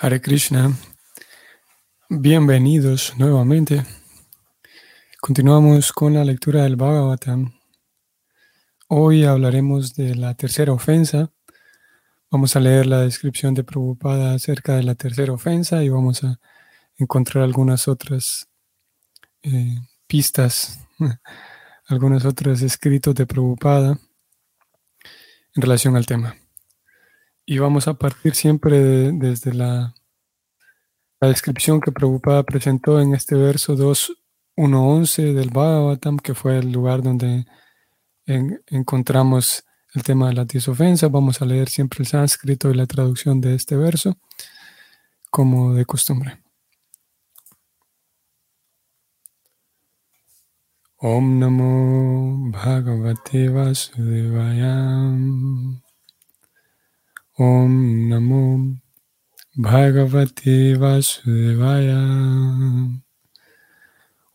[0.00, 0.72] Hare Krishna,
[2.08, 3.84] bienvenidos nuevamente.
[5.20, 7.52] Continuamos con la lectura del Bhagavatam.
[8.86, 11.32] Hoy hablaremos de la tercera ofensa.
[12.30, 16.38] Vamos a leer la descripción de Prabhupada acerca de la tercera ofensa y vamos a
[16.96, 18.48] encontrar algunas otras
[19.42, 20.78] eh, pistas,
[21.88, 23.98] algunos otros escritos de Prabhupada
[25.56, 26.36] en relación al tema.
[27.50, 28.78] Y vamos a partir siempre
[29.10, 29.94] desde la,
[31.18, 37.46] descripción que Prabhupada presentó en este verso 2.1.11 del Bhagavatam, que fue el lugar donde
[38.26, 41.08] encontramos el tema de la disofensa.
[41.08, 44.18] Vamos a leer siempre el sánscrito y la traducción de este verso,
[45.30, 46.42] como de costumbre.
[50.98, 54.68] Om Namo Bhagavate Vasudevaya.
[57.40, 58.74] Om Namo
[59.56, 62.02] Bhagavate Vasudevaya.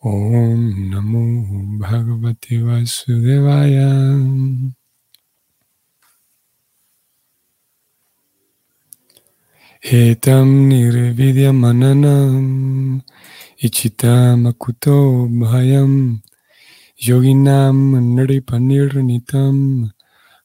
[0.02, 3.92] Om Namo Bhagavate Vasudevaya.
[9.84, 13.04] Etam nirvidya mananam
[13.60, 16.24] ichitamakuto bhayam
[16.96, 18.00] yoginam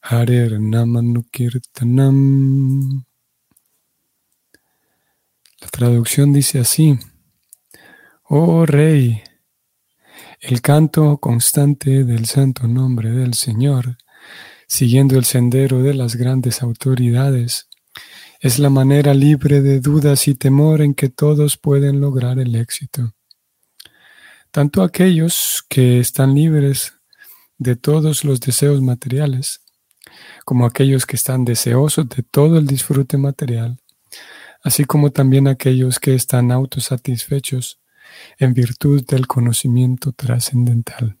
[0.01, 3.05] Harer Namanukirtanam.
[5.61, 6.97] La traducción dice así,
[8.23, 9.21] Oh Rey,
[10.39, 13.97] el canto constante del santo nombre del Señor,
[14.67, 17.67] siguiendo el sendero de las grandes autoridades,
[18.39, 23.13] es la manera libre de dudas y temor en que todos pueden lograr el éxito.
[24.51, 26.93] Tanto aquellos que están libres
[27.57, 29.59] de todos los deseos materiales,
[30.45, 33.79] como aquellos que están deseosos de todo el disfrute material,
[34.63, 37.79] así como también aquellos que están autosatisfechos
[38.37, 41.17] en virtud del conocimiento trascendental.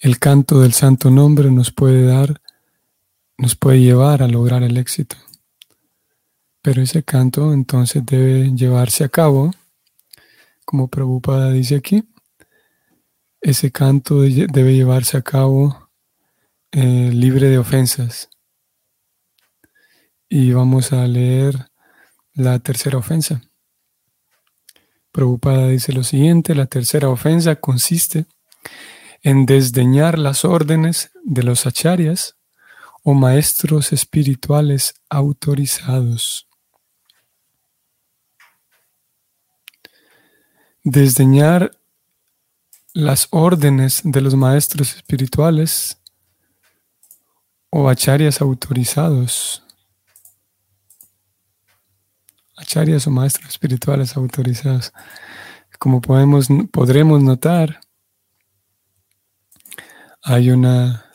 [0.00, 2.40] El canto del santo nombre nos puede dar,
[3.38, 5.16] nos puede llevar a lograr el éxito.
[6.60, 9.52] Pero ese canto entonces debe llevarse a cabo,
[10.64, 12.04] como Prabhupada dice aquí,
[13.40, 15.81] ese canto debe llevarse a cabo
[16.72, 18.30] eh, libre de ofensas.
[20.28, 21.70] Y vamos a leer
[22.32, 23.42] la tercera ofensa.
[25.10, 28.24] Prabhupada dice lo siguiente, la tercera ofensa consiste
[29.20, 32.38] en desdeñar las órdenes de los acharyas
[33.02, 36.48] o maestros espirituales autorizados.
[40.82, 41.78] Desdeñar
[42.94, 46.01] las órdenes de los maestros espirituales
[47.74, 49.64] o acharyas autorizados.
[52.54, 54.92] Acharyas o maestros espirituales autorizados.
[55.78, 57.80] Como podemos, podremos notar,
[60.22, 61.06] hay una...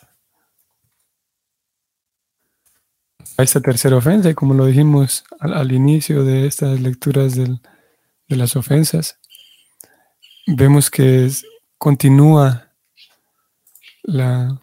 [3.37, 7.59] Esta tercera ofensa, y como lo dijimos al, inicio de estas lecturas de
[8.29, 9.19] las ofensas,
[10.47, 11.29] vemos que
[11.77, 12.73] continúa
[14.01, 14.59] la,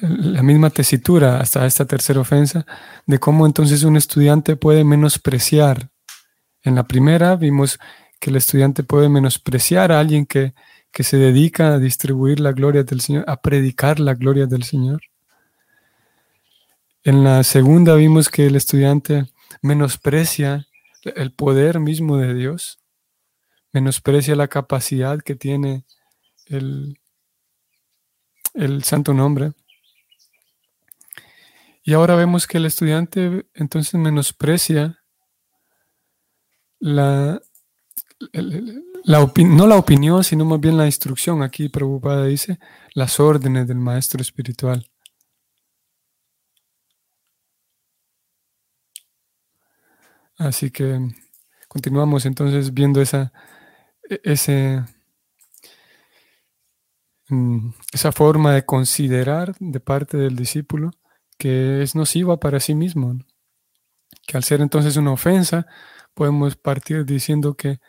[0.00, 2.66] la misma tesitura hasta esta tercera ofensa,
[3.06, 5.90] de cómo entonces un estudiante puede menospreciar.
[6.62, 7.78] En la primera vimos
[8.20, 10.54] que el estudiante puede menospreciar a alguien que,
[10.92, 15.00] que se dedica a distribuir la gloria del Señor, a predicar la gloria del Señor.
[17.02, 19.30] En la segunda vimos que el estudiante
[19.62, 20.66] menosprecia
[21.02, 22.78] el poder mismo de Dios,
[23.72, 25.84] menosprecia la capacidad que tiene
[26.46, 26.98] el,
[28.54, 29.52] el santo nombre.
[31.82, 35.02] Y ahora vemos que el estudiante entonces menosprecia
[36.78, 37.40] la,
[38.34, 41.42] no la opinión, sino más bien la instrucción.
[41.42, 42.58] Aquí preocupada dice
[42.94, 44.86] las órdenes del maestro espiritual.
[50.38, 50.98] Así que
[51.68, 53.32] continuamos entonces viendo esa,
[54.08, 54.82] e, ese,
[57.28, 60.92] mm, esa forma de considerar de parte del discípulo
[61.40, 63.18] que es nociva para sí mismo.
[64.26, 65.66] Que al ser entonces una ofensa,
[66.14, 67.80] podemos partir diciendo que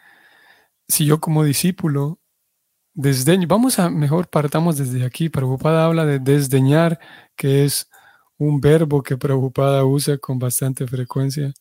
[0.87, 2.19] si yo como discípulo
[2.93, 6.99] desdeño, vamos a, mejor partamos desde aquí, Prabhupada habla de desdeñar,
[7.35, 7.89] que es
[8.37, 11.53] un verbo que Prabhupada usa con bastante frecuencia.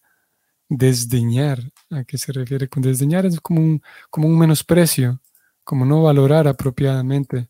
[0.69, 1.59] Desdeñar,
[1.91, 3.27] ¿a qué se refiere con desdeñar?
[3.27, 5.21] Es como un, como un menosprecio,
[5.65, 7.49] como no valorar apropiadamente.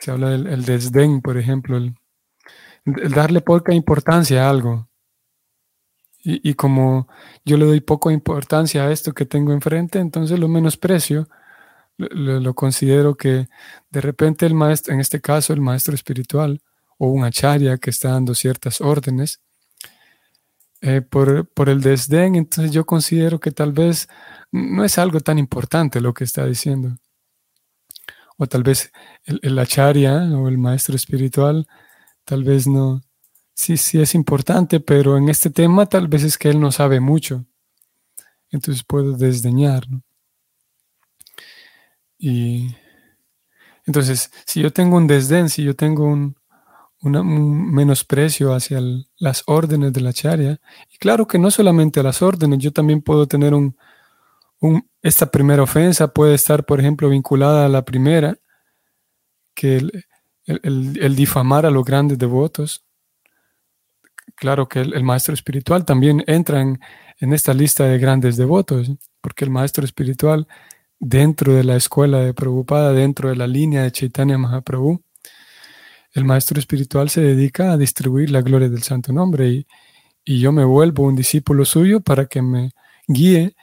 [0.00, 1.78] Se habla del desdén, por ejemplo,
[2.84, 4.88] darle poca importancia a algo.
[6.22, 7.08] Y, como
[7.46, 11.28] yo le doy poca importancia a esto que tengo enfrente, entonces lo menosprecio,
[11.96, 13.48] lo, lo, considero que
[13.90, 16.60] de repente el maestro, en este caso el maestro espiritual
[16.98, 19.40] o un acharya que está dando ciertas órdenes,
[20.82, 24.08] eh, por, por, el desdén, entonces yo considero que tal vez
[24.52, 26.96] no es algo tan importante lo que está diciendo.
[28.40, 28.90] O tal vez
[29.24, 31.68] el, el acharya o el maestro espiritual,
[32.24, 33.02] tal vez no,
[33.52, 37.00] sí, sí es importante, pero en este tema tal vez es que él no sabe
[37.00, 37.44] mucho.
[38.50, 39.86] Entonces puedo desdeñar.
[42.16, 42.74] Y
[43.84, 46.34] entonces, si yo tengo un desdén, si yo tengo un,
[47.02, 48.80] un menosprecio hacia
[49.18, 50.60] las órdenes de la charia,
[50.90, 53.76] y claro que no solamente a las órdenes, yo también puedo tener un,
[55.02, 58.36] esta primera ofensa puede estar, por ejemplo, vinculada a la primera,
[59.54, 60.04] que el,
[60.44, 62.84] el difamar a los grandes devotos,
[64.40, 66.80] Claro que el, maestro espiritual también entra en,
[67.20, 68.90] esta lista de grandes devotos,
[69.20, 70.48] porque el maestro espiritual
[70.98, 75.02] dentro de la escuela de Prabhupada, dentro de la línea de Chaitanya Mahaprabhu,
[76.14, 79.66] el maestro espiritual se dedica a distribuir la gloria del santo nombre y,
[80.24, 82.70] y yo me vuelvo un discípulo suyo para que me
[83.06, 83.54] guíe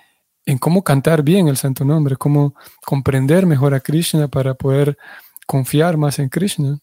[0.47, 2.55] en cómo cantar bien el santo nombre, cómo
[2.85, 4.97] comprender mejor a Krishna para poder
[5.45, 6.79] confiar más en Krishna.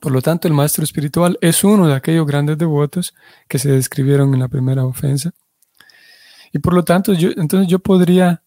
[0.00, 3.14] Por lo tanto, el maestro espiritual es uno de aquellos grandes devotos
[3.48, 5.30] que se describieron en la primera ofensa.
[6.52, 8.42] Y por lo tanto, entonces yo podría,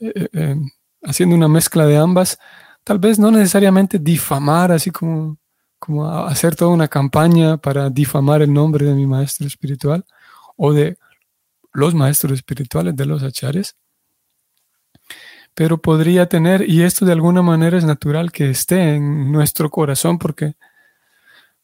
[0.00, 0.56] eh, eh, eh,
[1.04, 2.40] haciendo una mezcla de ambas,
[2.82, 5.38] tal vez no necesariamente difamar, así como,
[5.78, 10.04] como hacer toda una campaña para difamar el nombre de mi maestro espiritual
[10.56, 10.98] o de
[11.72, 13.76] los maestros espirituales de los achares,
[15.54, 20.18] pero podría tener, y esto de alguna manera es natural que esté en nuestro corazón
[20.18, 20.54] porque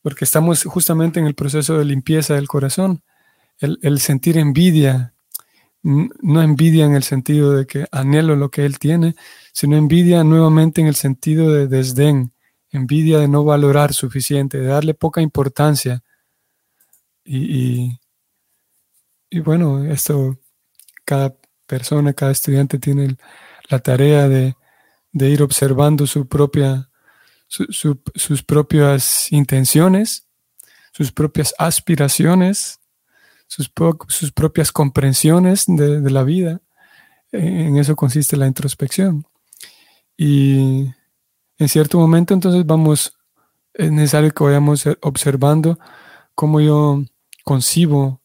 [0.06, 3.02] porque estamos justamente en el proceso de limpieza del corazón.
[3.58, 5.14] El, sentir envidia,
[5.82, 9.16] no envidia en el sentido de que anhelo lo que él tiene,
[9.52, 12.32] sino envidia nuevamente en el sentido de desdén,
[12.70, 16.04] envidia de no valorar suficiente, de darle poca importancia.
[17.24, 18.00] Y, y,
[19.44, 20.38] bueno, esto
[21.04, 21.36] cada
[21.66, 23.16] persona, cada estudiante tiene
[23.68, 24.54] la tarea de,
[25.12, 26.88] de ir observando su propia
[27.48, 30.26] sus propias intenciones,
[30.92, 32.80] sus propias aspiraciones,
[33.46, 33.70] sus,
[34.08, 36.60] sus propias comprensiones de, la vida.
[37.32, 39.26] En eso consiste la introspección.
[40.16, 40.92] Y
[41.58, 43.16] en cierto momento entonces vamos,
[43.74, 45.78] es necesario que vayamos observando
[46.34, 47.04] cómo yo
[47.44, 48.22] concibo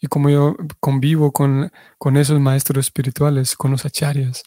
[0.00, 4.42] y cómo yo convivo con, con esos maestros espirituales, con los acharyas,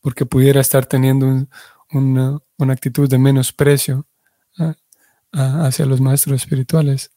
[0.00, 1.48] porque pudiera estar teniendo un,
[1.90, 4.06] una, actitud de menosprecio
[5.32, 7.10] hacia los maestros espirituales.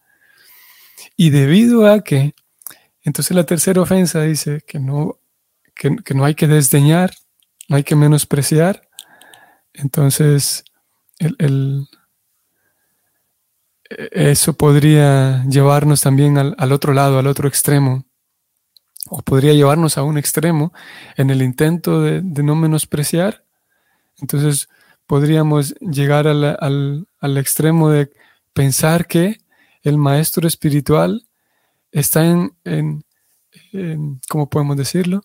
[1.16, 2.34] Y debido a que,
[3.04, 5.20] entonces la tercera ofensa dice que no,
[5.76, 7.12] que, no hay que desdeñar,
[7.68, 8.88] no hay que menospreciar,
[9.74, 10.64] entonces
[11.20, 11.88] el,
[14.12, 18.06] eso podría llevarnos también al, otro lado, al otro extremo,
[19.10, 20.74] o podría llevarnos a un extremo
[21.18, 23.46] en el intento de no menospreciar.
[24.22, 24.70] Entonces
[25.12, 28.10] podríamos llegar al, extremo de
[28.54, 29.42] pensar que
[29.84, 31.28] el maestro espiritual
[31.92, 33.04] está en, en,
[34.30, 35.22] ¿cómo podemos decirlo?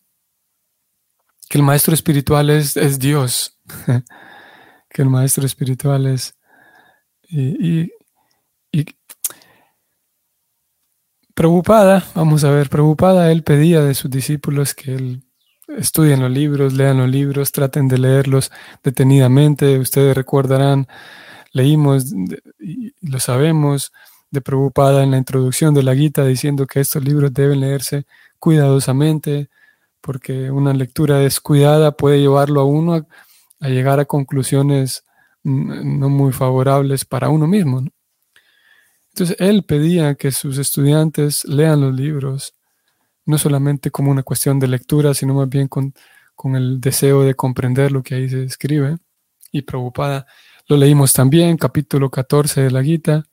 [1.49, 3.61] Que el maestro espiritual es, es Dios,
[4.90, 6.35] que el maestro espiritual es...
[12.14, 15.22] vamos a ver, preocupada, él pedía de sus discípulos que él
[15.68, 18.50] estudien los libros, lean los libros, traten de leerlos
[18.82, 19.78] detenidamente.
[19.78, 20.88] Ustedes recordarán,
[21.52, 22.06] leímos
[22.58, 23.92] y lo sabemos
[24.30, 28.06] de preocupada en la introducción de la guita diciendo que estos libros deben leerse
[28.38, 29.48] cuidadosamente
[30.00, 33.06] porque una lectura descuidada puede llevarlo a uno
[33.60, 35.04] a, llegar a conclusiones
[35.42, 37.84] no muy favorables para uno mismo.
[39.16, 42.52] Entonces él pedía que sus estudiantes lean los libros
[43.25, 45.94] no solamente como una cuestión de lectura, sino más bien con,
[46.54, 48.99] el deseo de comprender lo que ahí se escribe.
[49.50, 50.26] Y preocupada,
[50.68, 53.25] lo leímos también, capítulo 14 de la Gita,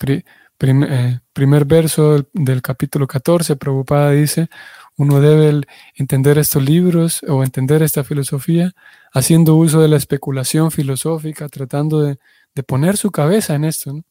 [0.00, 4.48] eh, primer verso del, capítulo 14, preocupada dice,
[4.96, 5.60] uno debe
[5.94, 8.72] entender estos libros o entender esta filosofía
[9.12, 12.18] haciendo uso de la especulación filosófica, tratando de,
[12.66, 13.92] poner su cabeza en esto.
[13.92, 14.07] ¿no?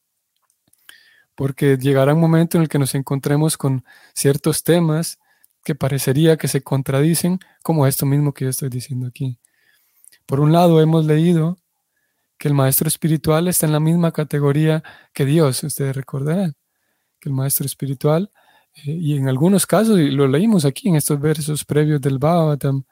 [1.38, 5.20] Porque llegará un momento en el que nos encontremos con ciertos temas
[5.64, 9.38] que parecería que se contradicen, como esto mismo que yo estoy diciendo aquí.
[10.26, 11.60] Por un lado, hemos leído
[12.40, 15.64] que el maestro espiritual está en la misma categoría que Dios.
[15.64, 16.56] Ustedes recordarán
[17.20, 18.32] que el maestro espiritual,
[18.74, 22.84] eh, y en algunos casos, y lo leímos aquí en estos versos previos del Bhagavatam,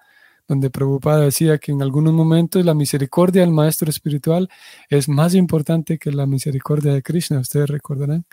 [0.47, 4.49] donde Prabhupada decía que en algunos momentos la misericordia del maestro espiritual
[4.89, 7.39] es más importante que la misericordia de Krishna.
[7.39, 8.25] Ustedes recordarán.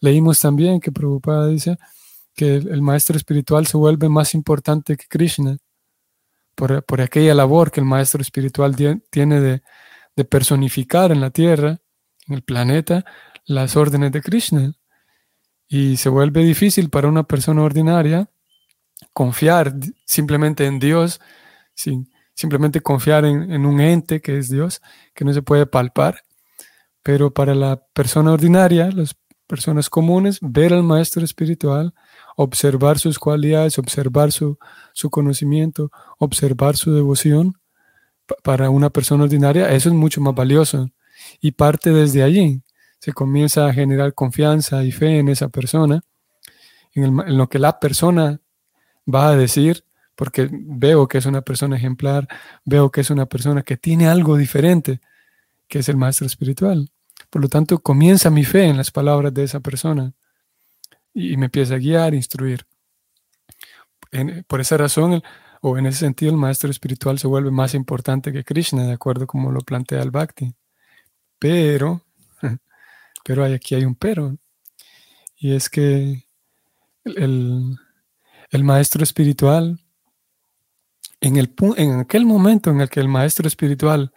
[0.00, 1.78] Leímos también que Prabhupada dice
[2.34, 5.56] que el, maestro espiritual se vuelve más importante que Krishna
[6.54, 8.76] por, por aquella labor que el maestro espiritual
[9.10, 9.62] tiene de,
[10.16, 11.78] de personificar en la tierra,
[12.26, 13.04] en el planeta,
[13.46, 14.72] las órdenes de Krishna.
[15.68, 18.28] Y se vuelve difícil para una persona ordinaria
[19.16, 19.72] confiar
[20.04, 21.22] simplemente en Dios,
[21.72, 24.82] sin, simplemente confiar en, en, un ente que es Dios,
[25.14, 26.20] que no se puede palpar.
[27.02, 31.94] Pero para la persona ordinaria, las personas comunes, ver al maestro espiritual,
[32.36, 34.58] observar sus cualidades, observar su,
[34.92, 37.54] su conocimiento, observar su devoción,
[38.42, 40.90] para una persona ordinaria, eso es mucho más valioso.
[41.40, 42.60] Y parte desde allí.
[42.98, 46.02] Se comienza a generar confianza y fe en esa persona,
[46.92, 48.42] en, lo que la persona
[49.12, 49.84] va a decir,
[50.14, 52.28] porque veo que es una persona ejemplar,
[52.64, 55.00] veo que es una persona que tiene algo diferente,
[55.68, 56.90] que es el maestro espiritual.
[57.30, 60.14] Por lo tanto, comienza mi fe en las palabras de esa persona
[61.12, 62.66] y, me empieza a guiar, instruir.
[64.46, 65.22] por esa razón,
[65.60, 69.26] o en ese sentido el maestro espiritual se vuelve más importante que Krishna, de acuerdo
[69.26, 70.54] como lo plantea el Bhakti.
[71.38, 72.02] Pero,
[73.24, 74.36] pero hay, aquí hay un pero,
[75.36, 76.26] y es que
[77.04, 77.78] el,
[78.64, 79.80] maestro espiritual,
[81.20, 84.12] en, el, en aquel momento en el que el maestro espiritual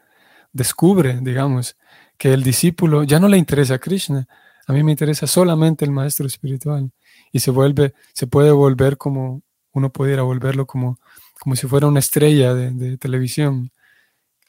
[0.51, 1.77] descubre, digamos,
[2.17, 4.27] que el discípulo ya no le interesa a Krishna,
[4.67, 6.91] a mí me interesa solamente el maestro espiritual.
[7.31, 9.41] Y se vuelve, se puede volver como
[9.71, 10.99] uno pudiera volverlo como
[11.39, 13.71] como si fuera una estrella de, televisión,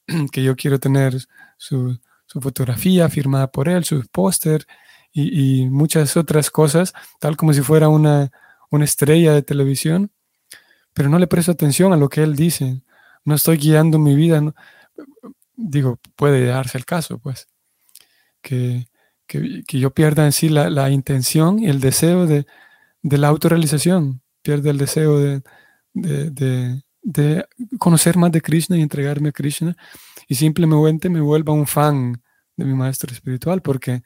[0.32, 1.16] que yo quiero tener
[1.56, 4.64] su, fotografía firmada por él, su póster
[5.12, 8.30] y, muchas otras cosas, tal como si fuera una,
[8.70, 10.10] una estrella de televisión,
[10.94, 12.82] pero no le presto atención a lo que él dice,
[13.24, 14.42] no estoy guiando mi vida,
[15.56, 17.48] digo, puede darse el caso, pues,
[18.40, 18.86] que,
[19.68, 22.46] yo pierda en sí la, intención y el deseo de,
[23.02, 25.42] de la autorrealización, pierda el deseo de,
[25.92, 27.46] de,
[27.78, 29.76] conocer más de Krishna y entregarme a Krishna
[30.28, 32.22] y simplemente me vuelva un fan
[32.56, 34.02] de mi maestro espiritual, porque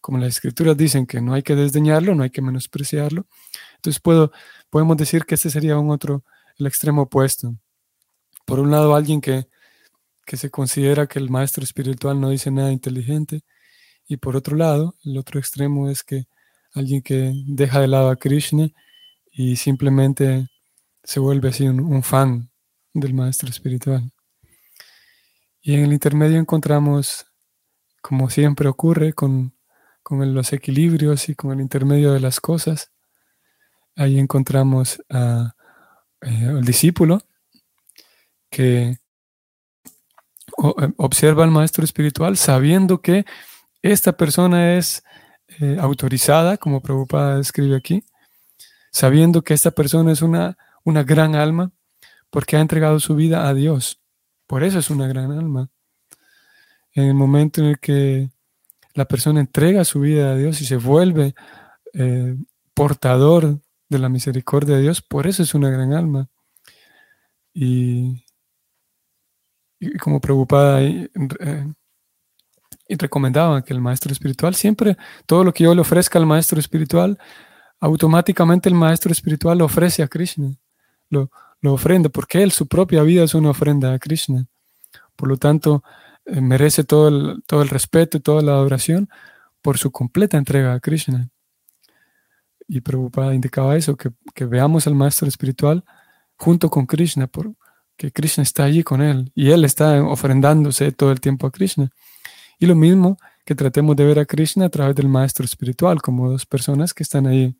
[0.00, 3.26] como las escrituras dicen que no hay que desdeñarlo, no hay que menospreciarlo,
[3.84, 4.32] entonces puedo,
[4.70, 6.24] podemos decir que este sería un otro,
[6.56, 7.54] el extremo opuesto.
[8.46, 9.46] Por un lado, alguien que,
[10.24, 13.42] que se considera que el maestro espiritual no dice nada inteligente,
[14.08, 16.24] y por otro lado, el otro extremo es que
[16.72, 18.70] alguien que deja de lado a Krishna
[19.30, 20.48] y simplemente
[21.02, 22.50] se vuelve así un, fan
[22.94, 24.10] del maestro espiritual.
[25.60, 27.26] Y en el intermedio encontramos,
[28.00, 29.52] como siempre ocurre, con,
[30.10, 32.93] los equilibrios y con el intermedio de las cosas,
[33.96, 35.46] ahí encontramos eh,
[36.20, 37.20] al discípulo
[38.50, 38.98] que eh,
[40.96, 43.24] observa al maestro espiritual sabiendo que
[43.82, 45.02] esta persona es
[45.60, 48.04] eh, autorizada, como Prabhupada escribe aquí,
[48.90, 51.72] sabiendo que esta persona es una una gran alma
[52.30, 54.00] porque ha entregado su vida a Dios.
[54.46, 55.70] Por eso es una gran alma.
[56.92, 58.30] En el momento en el que
[58.94, 61.34] la persona entrega su vida a Dios y se vuelve
[61.94, 62.36] eh,
[62.74, 66.28] portador de la misericordia de Dios, por eso es una gran alma.
[67.52, 68.24] Y,
[70.00, 71.10] como preocupada y,
[71.40, 71.66] eh,
[72.88, 76.58] y recomendaba que el maestro espiritual siempre, todo lo que yo le ofrezca al maestro
[76.58, 77.18] espiritual,
[77.80, 80.56] automáticamente el maestro espiritual lo ofrece a Krishna
[81.14, 84.46] lo, ofrenda, porque él, su propia vida es una ofrenda a Krishna.
[85.16, 85.82] Por lo tanto,
[86.26, 89.08] eh, merece todo el, todo el respeto y toda la adoración
[89.62, 91.30] por su completa entrega a Krishna.
[92.66, 94.10] Y Prabhupada indicaba eso, que,
[94.44, 95.84] veamos al maestro espiritual
[96.36, 101.20] junto con Krishna, porque Krishna está allí con él y él está ofrendándose todo el
[101.20, 101.90] tiempo a Krishna.
[102.58, 106.30] Y lo mismo que tratemos de ver a Krishna a través del maestro espiritual, como
[106.30, 107.56] dos personas que están ahí,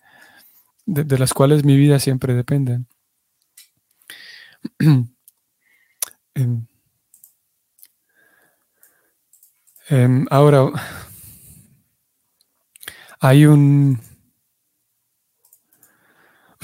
[0.86, 2.80] de las cuales mi vida siempre depende.
[6.36, 6.66] Em,
[9.88, 10.68] em, ahora,
[13.20, 14.00] hay un...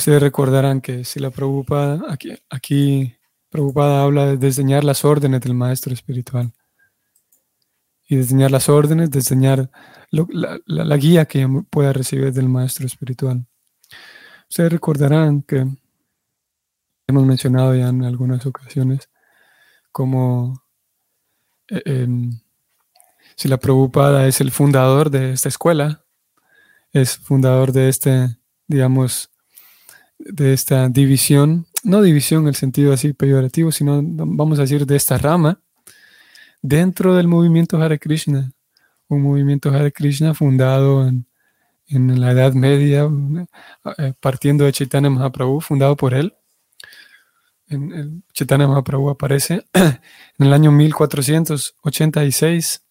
[0.00, 3.18] Ustedes recordarán que si la preocupada, aquí, aquí
[3.50, 6.54] preocupada habla de diseñar las órdenes del maestro espiritual.
[8.08, 9.70] Y diseñar las órdenes, diseñar
[10.10, 13.46] la, guía que pueda recibir del maestro espiritual.
[14.48, 15.66] Ustedes recordarán que
[17.06, 19.10] hemos mencionado ya en algunas ocasiones,
[19.92, 20.64] como
[21.68, 22.40] eh, em,
[23.36, 26.06] Si la Prabhupada es el fundador de esta escuela,
[26.90, 29.29] es fundador de este, digamos,
[30.20, 34.96] de esta división, no división en el sentido así peyorativo, sino vamos a decir de
[34.96, 35.60] esta rama
[36.62, 38.52] dentro del movimiento Hare Krishna,
[39.08, 41.26] un movimiento Hare Krishna fundado en,
[42.20, 43.08] la Edad Media,
[43.98, 46.34] eh, partiendo de Chaitanya Mahaprabhu, fundado por él.
[47.66, 49.98] En, el Chaitanya Mahaprabhu aparece en
[50.38, 52.84] el año 1486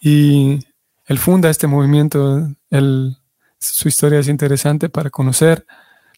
[0.00, 0.60] y
[1.06, 2.54] él funda este movimiento.
[3.62, 5.66] Su historia es interesante para conocer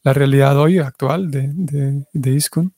[0.03, 2.75] la realidad hoy actual de, de, de ISKCON.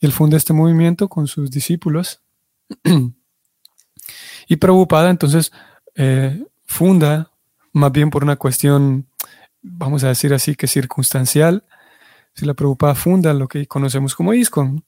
[0.00, 2.20] Él funda este movimiento con sus discípulos.
[4.48, 5.52] y Prabhupada entonces
[5.94, 7.32] eh, funda,
[7.72, 9.08] más bien por una cuestión,
[9.62, 11.64] vamos a decir así, que circunstancial,
[12.34, 14.84] si la Prabhupada funda lo que conocemos como ISKCON.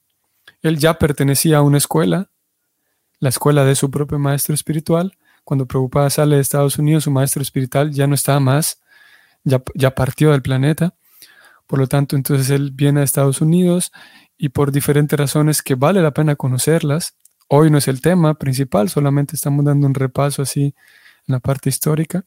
[0.61, 2.29] Él ya pertenecía a una escuela,
[3.19, 5.17] la escuela de su propio maestro espiritual.
[5.47, 8.81] Cuando Prabhupada sale de Estados Unidos, su maestro espiritual ya no está más,
[9.45, 10.95] ya, ya partió del planeta.
[11.67, 13.93] Por lo tanto, entonces él viene a Estados Unidos
[14.37, 17.15] y por diferentes razones que vale la pena conocerlas.
[17.47, 20.75] Hoy no es el tema principal, solamente estamos dando un repaso así
[21.27, 22.25] en la parte histórica.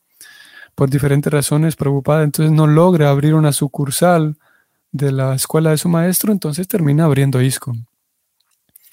[0.74, 4.38] Por diferentes razones, preocupada, entonces no logra abrir una sucursal
[4.92, 7.86] de la escuela de su maestro, entonces termina abriendo ISCON.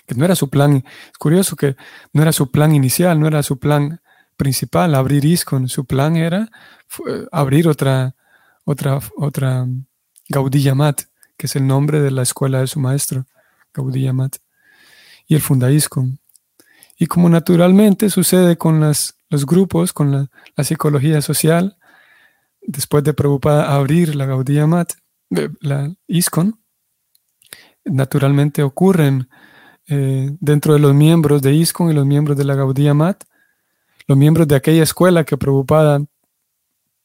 [0.05, 1.77] Que no era su plan, es curioso que
[2.11, 4.01] no era su plan inicial, no era su plan
[4.37, 6.49] principal abrir ISCON, su plan era
[7.31, 8.15] abrir otra,
[8.63, 9.67] otra, otra
[10.29, 11.01] Gaudí Mat
[11.37, 13.25] que es el nombre de la escuela de su maestro,
[13.73, 14.37] Gaudiya Mat,
[15.27, 15.69] y el funda
[16.97, 21.77] Y como naturalmente sucede con los grupos, con la, psicología social,
[22.61, 24.93] después de Prabhupada abrir la Gaudiya Mat,
[25.29, 26.59] la ISKCON,
[27.85, 29.29] naturalmente ocurren
[29.87, 33.23] eh, dentro de los miembros de ISKCON y los miembros de la Gaudiya Mat,
[34.07, 36.01] los miembros de aquella escuela que Prabhupada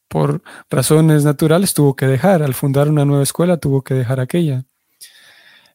[0.09, 2.43] por razones naturales tuvo que dejar.
[2.43, 4.65] Al fundar una nueva escuela tuvo que dejar aquella.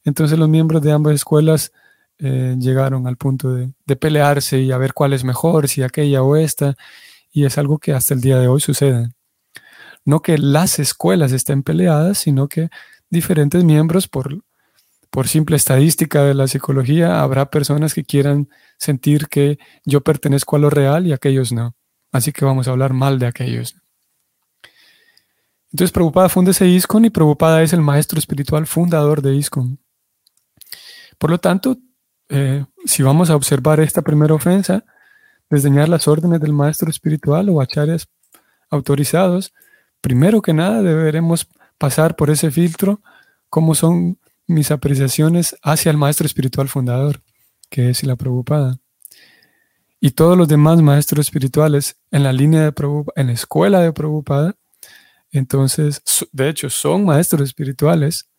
[0.05, 1.73] Entonces los miembros de ambas escuelas
[2.19, 6.35] eh, llegaron al punto de, pelearse y a ver cuál es mejor, si aquella o
[6.35, 6.75] esta,
[7.31, 9.09] y es algo que hasta el día de hoy sucede.
[10.05, 12.69] No que las escuelas estén peleadas, sino que
[13.09, 14.43] diferentes miembros, por,
[15.09, 20.59] por simple estadística de la psicología, habrá personas que quieran sentir que yo pertenezco a
[20.59, 21.75] lo real y aquellos no.
[22.11, 23.75] Así que vamos a hablar mal de aquellos.
[25.71, 29.79] Entonces Prabhupada funda ese ISKCON y Prabhupada es el maestro espiritual fundador de ISKCON.
[31.17, 31.77] Por lo tanto,
[32.29, 34.85] eh, si vamos a observar esta primera ofensa,
[35.49, 38.07] desdeñar las órdenes del maestro espiritual o acharyas
[38.69, 39.53] autorizados,
[40.01, 43.01] primero que nada deberemos pasar por ese filtro,
[43.49, 47.21] cómo son mis apreciaciones hacia el maestro espiritual fundador,
[47.69, 48.79] que es la Prabhupada.
[49.99, 53.91] Y todos los demás maestros espirituales en la línea de Prabhupada, en la escuela de
[53.91, 54.55] Prabhupada,
[55.31, 58.29] entonces, de hecho, son maestros espirituales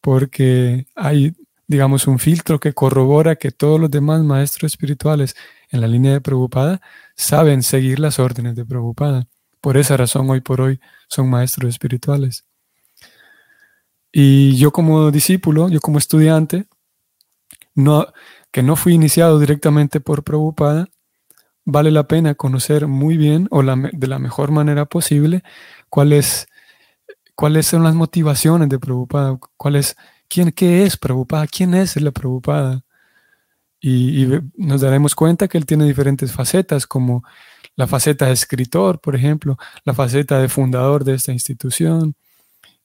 [0.00, 1.34] porque hay,
[1.66, 5.34] digamos, un filtro que corrobora que todos los demás maestros espirituales
[5.70, 6.80] en la línea de Prabhupada
[7.16, 9.28] saben seguir las órdenes de Prabhupada.
[9.60, 12.44] Por esa razón, hoy por hoy, son maestros espirituales.
[14.12, 16.66] Y yo como discípulo, yo como estudiante,
[17.74, 18.06] no,
[18.50, 20.88] que no fui iniciado directamente por Prabhupada,
[21.64, 25.42] vale la pena conocer muy bien o de la mejor manera posible
[25.88, 26.48] cuáles,
[27.34, 29.96] cuáles son las motivaciones de Prabhupada, cuál es,
[30.28, 32.82] quién, qué es Prabhupada, quién es la Prabhupada.
[33.80, 37.24] Y, nos daremos cuenta que él tiene diferentes facetas, como
[37.76, 42.14] la faceta de escritor, por ejemplo, la faceta de fundador de esta institución.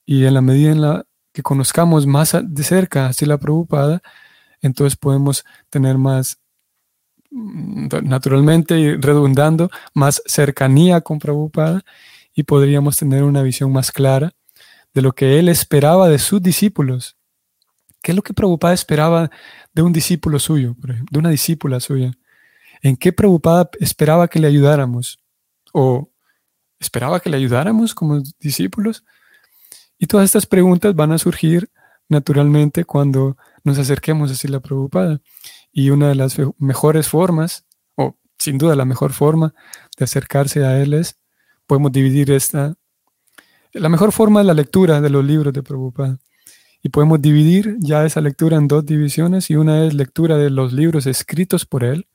[0.06, 1.06] Y en la medida en la
[1.36, 4.00] que conozcamos más de cerca a la Prabhupada,
[4.62, 6.38] entonces podemos tener más
[7.30, 11.84] mm, naturalmente y redundando, más cercanía con Prabhupada
[12.32, 14.32] y podríamos tener una visión más clara
[14.94, 17.18] de lo que él esperaba de sus discípulos.
[18.02, 19.30] ¿Qué es lo que Prabhupada esperaba
[19.74, 22.12] de un discípulo suyo, por ejemplo, de una discípula suya?
[22.80, 25.18] ¿En qué Prabhupada esperaba que le ayudáramos?
[25.74, 26.10] ¿O
[26.80, 29.04] esperaba que le ayudáramos como discípulos?
[29.98, 31.70] Y todas estas preguntas van a surgir
[32.08, 35.20] naturalmente cuando nos acerquemos a la Prabhupada.
[35.72, 37.64] Y una de las mejores formas,
[37.96, 39.54] o sin duda la mejor forma
[39.98, 41.18] de acercarse a él es
[41.66, 42.74] podemos dividir esta.
[43.72, 46.18] La mejor forma es la lectura de los libros de Prabhupada.
[46.82, 50.72] Y podemos dividir ya esa lectura en dos divisiones, y una es lectura de los
[50.72, 52.06] libros escritos por él,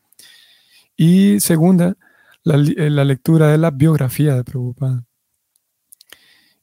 [0.95, 1.97] y segunda,
[2.43, 5.03] la, eh, lectura de la biografía de Prabhupada.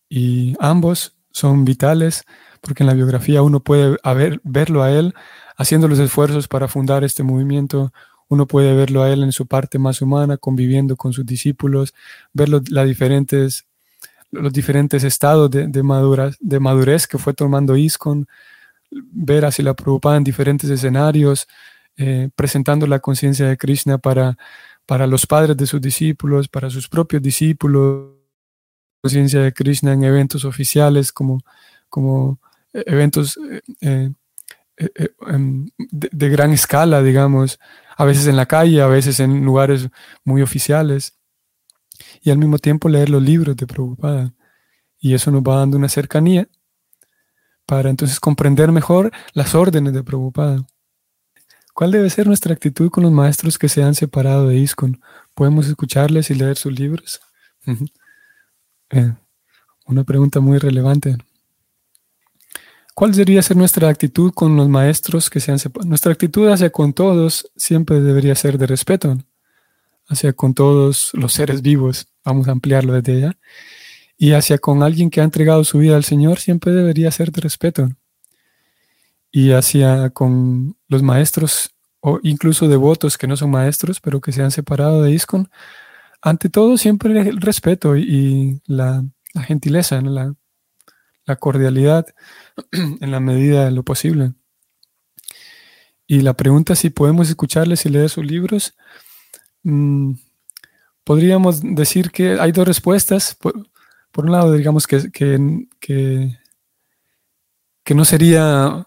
[0.09, 2.25] Y ambos son vitales
[2.61, 3.99] porque en la biografía uno puede
[4.43, 5.15] verlo a él
[5.57, 7.93] haciendo los esfuerzos para fundar este movimiento.
[8.29, 11.95] Uno puede verlo a él en su parte más humana, conviviendo con sus discípulos,
[12.33, 13.67] ver los, diferentes,
[14.31, 18.27] los diferentes estados de, de, de madurez que fue tomando ISCON,
[18.91, 21.47] ver así la preocupada en diferentes escenarios,
[21.97, 24.37] eh, presentando la conciencia de Krishna para,
[24.87, 28.18] para los padres de sus discípulos, para sus propios discípulos,
[29.09, 31.41] conciencia de Krishna en eventos oficiales como,
[31.89, 32.39] como
[32.75, 33.39] eh, eventos
[33.81, 34.11] eh,
[35.27, 37.59] em, de, gran escala, digamos,
[37.97, 39.89] a veces en la calle, a veces en lugares
[40.25, 41.15] muy oficiales,
[42.21, 44.35] y al mismo tiempo leer los libros de Prabhupada.
[45.01, 46.47] Y eso nos va dando una cercanía
[47.65, 50.67] para entonces comprender mejor las órdenes de Prabhupada.
[51.73, 55.01] ¿Cuál debe ser nuestra actitud con los maestros que se han separado de ISKCON?
[55.35, 57.21] ¿Podemos escucharles y leer sus libros?
[58.91, 59.13] Eh,
[59.87, 61.17] una pregunta muy relevante.
[62.95, 65.89] ¿Cuál debería ser nuestra actitud con los maestros que se han separado?
[65.89, 69.17] Nuestra actitud hacia con todos siempre debería ser de respeto,
[70.09, 73.39] hacia con todos los seres vivos, vamos a ampliarlo desde allá,
[74.17, 77.41] y hacia con alguien que ha entregado su vida al Señor siempre debería ser de
[77.41, 77.89] respeto.
[79.31, 81.71] Y hacia con los maestros
[82.01, 85.49] o incluso devotos que no son maestros, pero que se han separado de ISKCON,
[86.21, 89.05] ante todo siempre el respeto y la,
[89.47, 90.35] gentileza, la,
[91.37, 92.07] cordialidad
[92.73, 94.33] en la medida de lo posible.
[96.07, 98.75] Y la pregunta si podemos escucharles y leer sus libros,
[99.63, 100.15] mm,
[101.05, 103.37] podríamos decir que hay dos respuestas.
[103.39, 106.39] Por un lado, digamos que, que,
[107.95, 108.87] no sería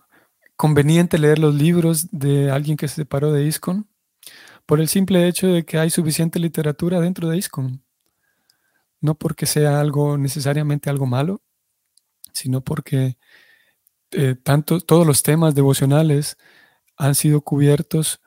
[0.55, 3.87] conveniente leer los libros de alguien que se separó de ISCON
[4.71, 7.83] por el simple hecho de que hay suficiente literatura dentro de ISCON.
[9.01, 11.41] No porque sea algo necesariamente algo malo,
[12.31, 13.17] sino porque
[14.11, 16.37] eh, tanto, todos los temas devocionales
[16.95, 18.21] han sido cubiertos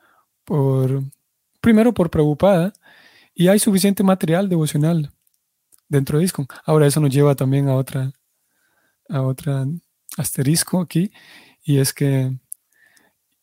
[0.45, 1.05] por,
[1.63, 2.75] primero por Preocupada,
[3.35, 5.15] y hay suficiente material devocional
[5.89, 6.47] dentro de ISCON.
[6.67, 8.13] Ahora eso nos lleva también a otra,
[9.09, 9.65] a otra
[10.19, 11.11] asterisco aquí,
[11.63, 12.39] y es que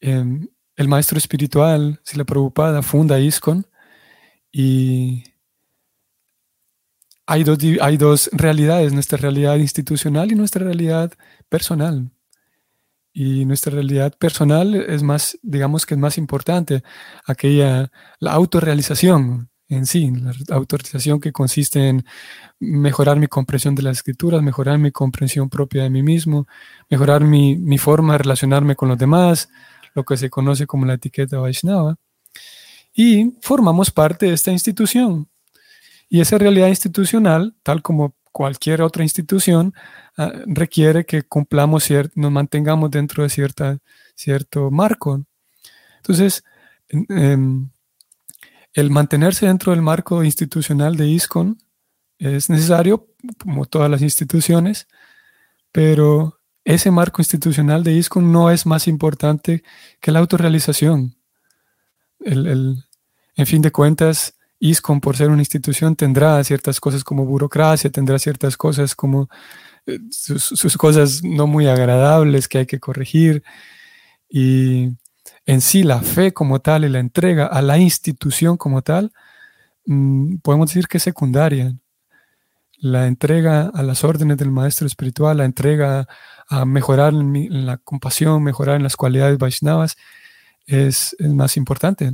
[0.02, 0.48] em,
[0.82, 3.65] el maestro espiritual, si la preocupada, funda ISCON
[4.52, 5.24] y
[7.26, 11.13] hay dos, hay dos realidades, nuestra realidad institucional y nuestra realidad
[11.48, 12.12] personal.
[13.13, 16.84] Y nuestra realidad personal es más, digamos que es más importante,
[17.26, 22.06] aquella, la autorrealización, en sí, la autorización que consiste en
[22.60, 26.48] mejorar mi comprensión de las escrituras, mejorar mi comprensión propia de mí mismo,
[26.89, 29.50] mejorar mi, forma de relacionarme con los demás,
[29.93, 31.97] lo que se conoce como la etiqueta Vaishnava.
[32.93, 35.27] Y formamos parte de esta institución.
[36.10, 39.73] Y esa realidad institucional, tal como cualquier otra institución,
[40.17, 43.77] ah, requiere que cumplamos, nos mantengamos dentro de cierta,
[44.15, 45.23] cierto marco.
[45.97, 46.43] Entonces,
[48.73, 51.58] el mantenerse dentro del marco institucional de ISCON
[52.17, 53.08] es necesario,
[53.39, 54.88] como todas las instituciones,
[55.71, 59.63] pero ese marco institucional de ISCON no es más importante
[60.00, 61.15] que la autorrealización.
[62.24, 68.19] en fin de cuentas, ISCON, por ser una institución, tendrá ciertas cosas como burocracia, tendrá
[68.19, 69.28] ciertas cosas como
[69.88, 73.43] eh, sus, cosas no muy agradables que hay que corregir.
[74.30, 74.91] Y
[75.45, 79.12] en sí la fe como tal y la entrega a la institución como tal,
[79.86, 81.76] mm, podemos decir que es secundaria.
[82.78, 86.08] La entrega a las órdenes del maestro espiritual, la entrega
[86.52, 89.96] a mejorar en, la compasión, mejorar en las cualidades Vaishnavas,
[90.66, 92.12] es, más importante.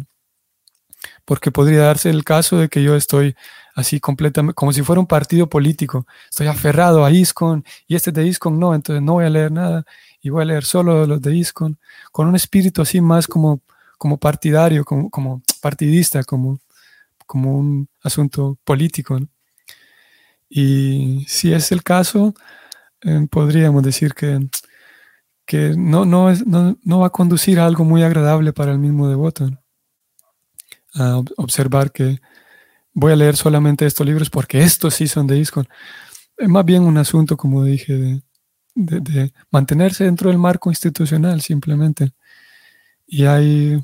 [1.26, 3.36] Porque podría darse el caso de que yo estoy
[3.74, 6.06] así completamente, como si fuera un partido político.
[6.30, 9.86] Estoy aferrado a ISCON y este de ISCON no, entonces no voy a leer nada
[10.22, 11.80] y voy a leer solo los de ISCON,
[12.12, 13.62] con un espíritu así más como,
[13.98, 16.60] como partidario, como, como partidista, como,
[17.26, 19.20] como un asunto político.
[20.48, 22.36] Y si es el caso,
[23.02, 24.40] eh, podríamos decir que,
[25.46, 29.50] que no, no, no, va a conducir a algo muy agradable para el mismo devoto.
[30.96, 32.20] A observar que
[32.94, 35.68] voy a leer solamente estos libros porque estos sí son de ISCON.
[36.38, 38.22] Es más bien un asunto, como dije,
[38.76, 42.12] de, mantenerse dentro del marco institucional simplemente.
[43.06, 43.84] Y hay,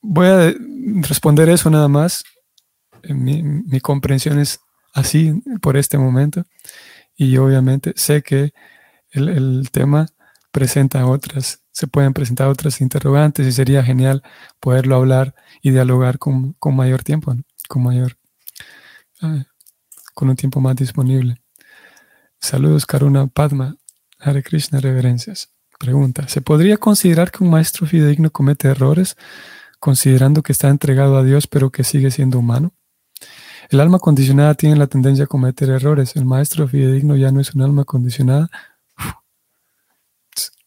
[0.00, 0.54] voy a
[1.08, 2.24] responder eso nada más.
[3.08, 4.60] Mi, mi comprensión es
[4.92, 6.44] así por este momento.
[7.16, 8.52] Y obviamente sé que
[9.10, 10.08] el, el, tema
[10.50, 14.22] presenta otras, se pueden presentar otras interrogantes y sería genial
[14.60, 17.34] poderlo hablar y dialogar con, con mayor tiempo,
[17.68, 18.16] con mayor,
[20.14, 21.40] con un tiempo más disponible.
[22.40, 23.76] Saludos, Karuna Padma.
[24.18, 25.50] Hare Krishna, reverencias.
[25.78, 29.16] Pregunta: ¿Se podría considerar que un maestro fidedigno comete errores
[29.80, 32.72] considerando que está entregado a Dios pero que sigue siendo humano?
[33.70, 36.16] El alma condicionada tiene la tendencia a cometer errores.
[36.16, 38.50] El maestro fidedigno ya no es un alma condicionada.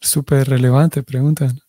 [0.00, 1.60] Súper relevante, preguntan.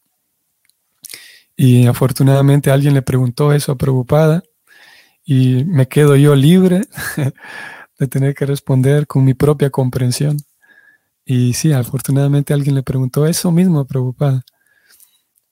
[1.56, 4.44] Y afortunadamente alguien le preguntó eso a Preocupada
[5.26, 6.82] y me quedo yo libre
[8.00, 10.38] de tener que responder con mi propia comprensión.
[11.26, 14.44] Y sí, afortunadamente alguien le preguntó eso mismo a Preocupada.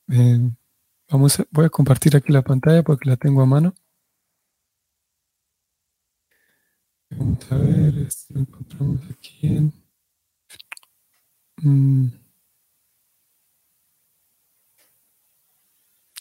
[0.10, 0.50] Eh,
[1.12, 3.76] vamos voy a compartir aquí la pantalla porque la tengo a mano.
[7.10, 9.72] Vamos a ver, esto lo encontramos aquí.
[11.62, 12.08] Mm,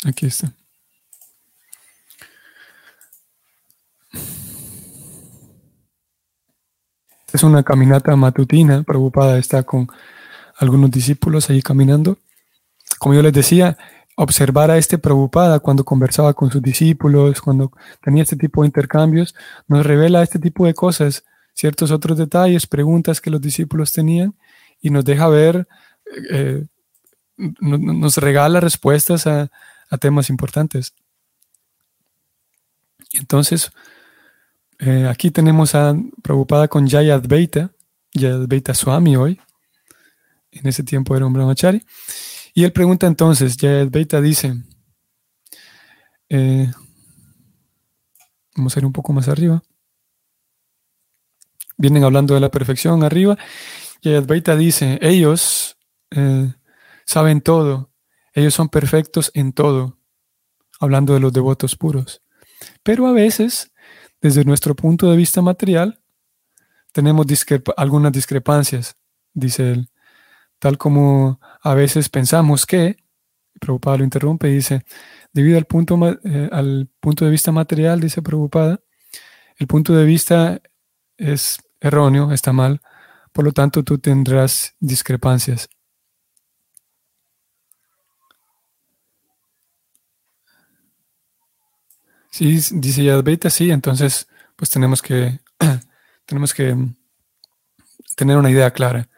[0.05, 0.53] aquí está.
[7.37, 9.89] es una caminata matutina, preocupada está con
[10.57, 12.19] algunos discípulos ahí caminando.
[12.99, 13.77] Como yo les decía,
[14.17, 17.71] observar a este preocupada cuando conversaba con sus discípulos, cuando
[18.03, 19.35] tenía este tipo de intercambios,
[19.69, 21.25] nos revela este tipo de cosas,
[21.55, 24.35] ciertos otros detalles, preguntas que los discípulos tenían
[24.81, 25.69] y nos deja ver,
[26.31, 26.67] eh,
[27.37, 29.51] nos regala respuestas a,
[30.01, 30.95] temas importantes.
[33.13, 33.71] Entonces,
[34.79, 37.71] eh, aquí tenemos a preocupada con Jaya Advaita,
[38.13, 39.41] Jaya Advaita Swami hoy,
[40.51, 41.85] en ese tiempo era un brahmachari.
[42.57, 44.55] Y él pregunta entonces, ya Beita dice,
[46.31, 46.73] eh,
[48.57, 49.63] vamos a ir un poco más arriba.
[51.77, 53.37] Vienen hablando de la perfección arriba.
[54.01, 55.77] Y Advaita dice, ellos
[56.11, 56.51] eh,
[57.05, 57.93] saben todo,
[58.33, 59.99] ellos son perfectos en todo,
[60.81, 62.23] hablando de los devotos puros.
[62.83, 63.71] Pero a veces,
[64.23, 66.01] desde nuestro punto de vista material,
[66.93, 67.27] tenemos
[67.77, 68.97] algunas discrepancias,
[69.35, 69.91] dice él
[70.59, 72.97] tal como a veces pensamos que,
[73.61, 74.85] Prabhupada lo interrumpe y dice,
[75.33, 78.81] debido al punto, eh, al punto de vista material, dice Prabhupada,
[79.57, 80.61] el punto de vista
[81.17, 82.81] es erróneo, está mal,
[83.33, 85.69] por lo tanto tú tendrás discrepancias.
[92.31, 95.41] Sí, dice Yadvaita, sí, entonces pues tenemos que,
[96.27, 96.77] tenemos que
[98.17, 99.09] tener una idea clara.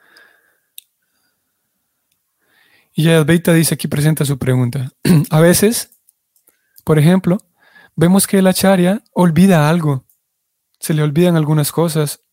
[2.99, 4.91] Y Advaita dice aquí, presenta su pregunta.
[5.31, 6.01] a veces,
[6.83, 7.39] por ejemplo,
[7.95, 10.05] vemos que el acharya olvida algo,
[10.81, 12.25] se le olvidan algunas cosas,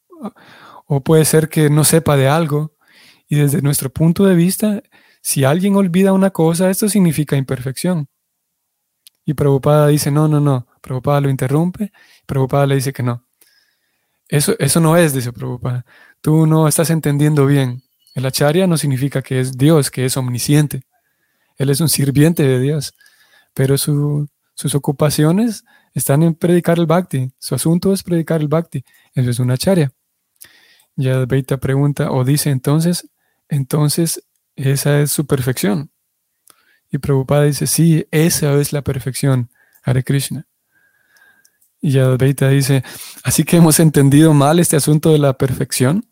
[0.88, 2.74] o puede ser que no sepa de algo.
[3.28, 4.82] Y desde nuestro punto de vista,
[5.22, 8.10] si alguien olvida una cosa, esto significa imperfección.
[9.24, 10.66] Y Prabhupada dice, no, no, no.
[10.82, 11.92] Prabhupada lo interrumpe.
[12.26, 13.24] Prabhupada le dice que no.
[14.28, 15.86] Eso, eso no es, dice Prabhupada.
[16.22, 17.85] Tú no estás entendiendo bien.
[18.16, 20.84] El acharya no significa que es Dios, que es omnisciente.
[21.58, 22.96] Él es un sirviente de Dios,
[23.54, 24.30] pero sus
[24.74, 27.32] ocupaciones están en predicar el bhakti.
[27.38, 28.84] Su asunto es predicar el bhakti.
[29.14, 29.92] Eso es un acharya.
[30.96, 33.10] Ya Advaita pregunta o dice entonces,
[33.50, 34.24] entonces
[34.56, 35.92] esa es su perfección.
[36.90, 39.50] Y Prabhupada dice, sí, esa es la perfección,
[39.84, 40.48] Hare Krishna.
[41.82, 42.84] Y Advaita dice,
[43.24, 46.06] así que hemos entendido mal este asunto de la perfección.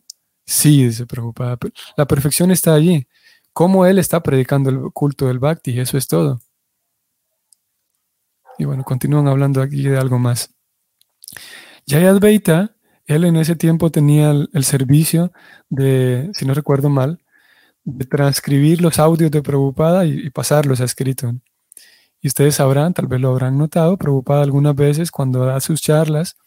[0.46, 1.58] Sí, dice preocupada.
[1.98, 3.08] La perfección está allí.
[3.54, 6.42] Cómo él está predicando el culto del Bhakti, eso es todo.
[8.58, 10.54] Y bueno, continúan hablando aquí de algo más.
[11.92, 12.76] Advaita,
[13.06, 15.32] él en ese tiempo tenía el, servicio
[15.70, 17.20] de, si no recuerdo mal,
[17.84, 21.34] de transcribir los audios de Prabhupada y, pasarlos a escrito.
[22.22, 26.38] Y ustedes sabrán, tal vez lo habrán notado, Prabhupada algunas veces cuando da sus charlas,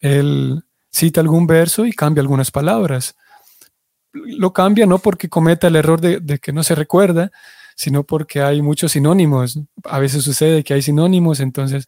[0.00, 3.16] él cita algún verso y cambia algunas palabras.
[4.12, 7.30] Lo cambia no porque cometa el error de, que no se recuerda,
[7.76, 9.58] sino porque hay muchos sinónimos.
[9.84, 11.86] A veces sucede que hay sinónimos, entonces,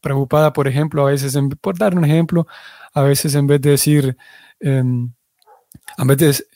[0.00, 2.46] preocupada, por ejemplo, a veces, por dar un ejemplo,
[2.92, 4.16] a veces en vez de decir,
[4.60, 5.12] em,
[5.96, 6.46] a veces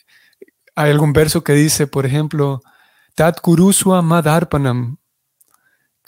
[0.75, 2.61] hay algún verso que dice, por ejemplo,
[3.15, 4.97] Tat Kuruswa Madarpanam.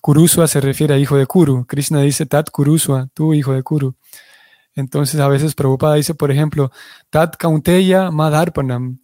[0.01, 1.65] Kuruswa se refiere a hijo de Kuru.
[1.67, 3.95] Krishna dice Tat Kuruswa, tú hijo de Kuru.
[4.75, 6.71] Entonces a veces Prabhupada dice, por ejemplo,
[7.09, 8.99] Tat Kaunteya Madarpanam.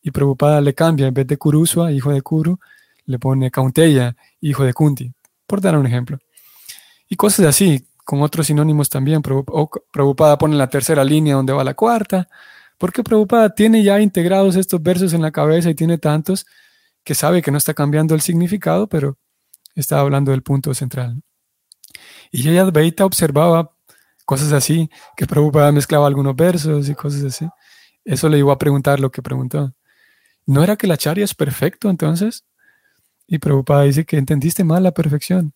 [0.00, 2.58] Y Prabhupada le cambia, en vez de Kuruswa, hijo de Kuru,
[3.04, 5.12] le pone Kaunteya, hijo de Kunti,
[5.46, 6.18] por dar un ejemplo.
[7.08, 9.22] Y cosas así, con otros sinónimos también.
[9.22, 12.28] Prabhupada pone la tercera línea donde va la cuarta,
[12.78, 16.46] porque Prabhupada tiene ya integrados estos versos en la cabeza y tiene tantos
[17.02, 19.18] que sabe que no está cambiando el significado, pero
[19.74, 21.22] está hablando del punto central.
[22.30, 23.72] Y Yayadvaita observaba
[24.28, 27.48] cosas así, que Prabhupada mezclaba algunos versos y cosas así.
[28.04, 29.72] Eso le iba a preguntar lo que preguntó.
[30.44, 32.44] ¿No era que la charya es perfecto entonces?
[33.26, 35.54] Y Prabhupada dice que entendiste mal la perfección.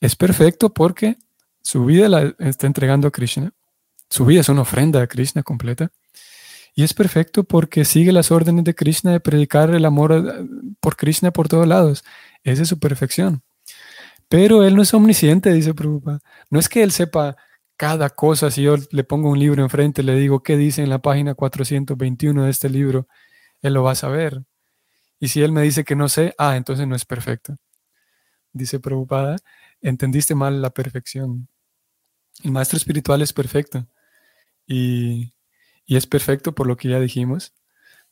[0.00, 1.16] es perfecto porque
[1.60, 3.52] su vida la está entregando a Krishna.
[4.08, 5.90] Su vida es una ofrenda a Krishna completa.
[6.76, 10.46] Y es perfecto porque sigue las órdenes de Krishna de predicar el amor
[10.78, 12.04] por Krishna por todos lados.
[12.44, 13.42] Esa es su perfección.
[14.28, 16.20] Pero él no es omnisciente, dice Prabhupada.
[16.48, 17.36] No es que él sepa
[17.76, 18.50] cada cosa.
[18.50, 22.44] Si yo le pongo un libro enfrente, le digo qué dice en la página 421
[22.44, 23.08] de este libro,
[23.62, 24.44] él lo va a saber.
[25.20, 27.56] Y si él me dice que no sé, ah, entonces no es perfecto.
[28.52, 29.36] Dice Prabhupada,
[29.80, 31.48] entendiste mal la perfección.
[32.42, 33.86] El maestro espiritual es perfecto.
[34.66, 35.34] Y,
[35.86, 37.54] y es perfecto por lo que ya dijimos,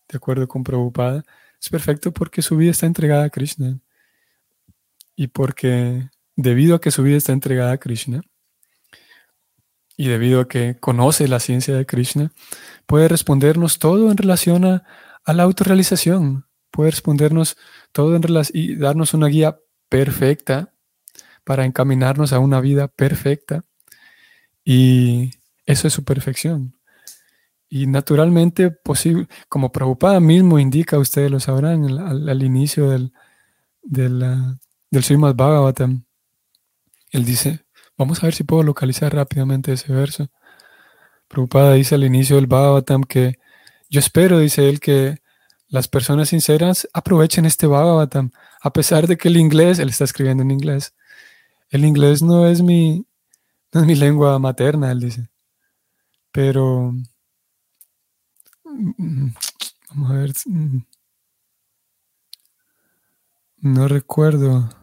[0.09, 1.25] de acuerdo con Prabhupada.
[1.61, 3.79] Es perfecto porque su vida está entregada a Krishna
[5.15, 8.23] y porque debido a que su vida está entregada a Krishna
[9.97, 12.33] y debido a que conoce la ciencia de Krishna,
[12.87, 14.85] puede respondernos todo en relación a,
[15.27, 17.57] la autorrealización, puede respondernos
[17.93, 20.73] todo en relación y darnos una guía perfecta
[21.45, 23.65] para encaminarnos a una vida perfecta.
[24.65, 25.31] Y
[25.67, 26.77] eso es su perfección.
[27.69, 33.13] Y naturalmente, posible, como Prabhupada mismo indica, ustedes lo sabrán al, inicio del,
[33.83, 34.59] del,
[34.91, 36.05] del Srimad Bhagavatam.
[37.11, 37.62] Él dice,
[38.03, 40.29] vamos a ver si puedo localizar rápidamente ese verso.
[41.29, 43.39] Prabhupada dice al inicio del Bhagavatam que
[43.89, 45.19] yo espero, dice él, que
[45.69, 50.43] las personas sinceras aprovechen este Bhagavatam, a pesar de que el inglés, él está escribiendo
[50.43, 50.95] en inglés,
[51.71, 53.07] el inglés no es mi,
[53.73, 55.29] no es mi lengua materna, él dice.
[56.33, 56.93] Pero,
[58.65, 59.35] mm, mm,
[59.91, 60.79] vamos a ver, mm,
[63.63, 64.82] no recuerdo.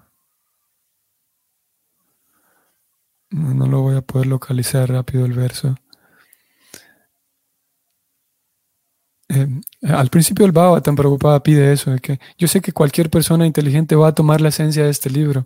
[3.32, 5.76] No, lo voy a poder localizar rápido el verso.
[9.30, 9.48] Eh,
[9.84, 13.46] al principio el Baba tan preocupada pide eso, de que yo sé que cualquier persona
[13.46, 15.46] inteligente va a tomar la esencia de este libro,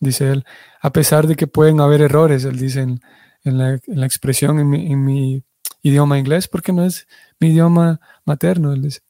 [0.00, 0.44] dice él,
[0.82, 3.00] a pesar de que pueden haber errores, él dice en,
[3.44, 5.44] la, expresión en mi,
[5.82, 7.06] idioma inglés, porque no es
[7.38, 9.00] mi idioma materno, él dice.